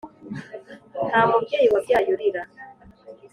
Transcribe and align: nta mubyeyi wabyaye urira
nta 1.09 1.21
mubyeyi 1.29 1.67
wabyaye 1.73 2.07
urira 2.15 2.41